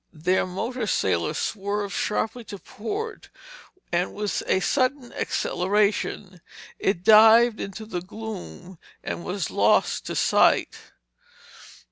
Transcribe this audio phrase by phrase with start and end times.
[0.11, 3.29] Their motor sailor swerved sharply to port,
[3.91, 6.41] and with a sudden acceleration,
[6.79, 10.75] it dived into the gloom and was lost to sight.